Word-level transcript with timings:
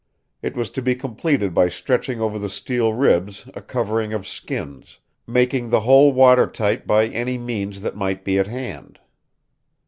It 0.41 0.55
was 0.57 0.71
to 0.71 0.81
be 0.81 0.95
completed 0.95 1.53
by 1.53 1.69
stretching 1.69 2.19
over 2.19 2.39
the 2.39 2.49
steel 2.49 2.91
ribs 2.95 3.47
a 3.53 3.61
covering 3.61 4.13
of 4.13 4.27
skins, 4.27 4.97
making 5.27 5.69
the 5.69 5.81
whole 5.81 6.11
water 6.11 6.47
tight 6.47 6.87
by 6.87 7.05
any 7.09 7.37
means 7.37 7.81
that 7.81 7.95
might 7.95 8.25
be 8.25 8.39
at 8.39 8.47
hand. 8.47 8.97